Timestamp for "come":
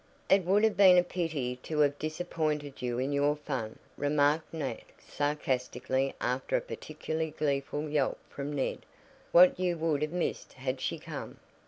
10.97-11.37